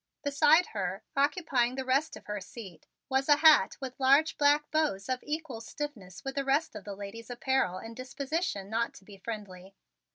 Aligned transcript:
Beside 0.23 0.65
her, 0.65 1.03
occupying 1.15 1.75
the 1.75 1.85
rest 1.85 2.17
of 2.17 2.25
her 2.25 2.41
seat, 2.41 2.87
was 3.07 3.29
a 3.29 3.35
hat 3.35 3.77
with 3.79 3.99
large 3.99 4.35
black 4.39 4.71
bows 4.71 5.07
of 5.07 5.23
equal 5.23 5.61
stiffness 5.61 6.23
with 6.25 6.33
the 6.33 6.43
rest 6.43 6.73
of 6.73 6.85
the 6.85 6.95
lady's 6.95 7.29
apparel 7.29 7.77
and 7.77 7.95
disposition 7.95 8.67
not 8.67 8.95
to 8.95 9.03
be 9.05 9.17
friendly. 9.17 9.75